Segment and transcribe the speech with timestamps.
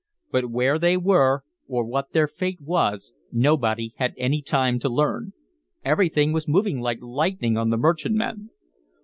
[0.31, 5.33] But where they were or what their fate was nobody had any time to learn.
[5.85, 8.49] Everything was moving like lightning on the merchantman.